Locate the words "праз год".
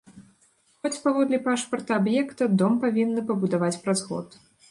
3.87-4.27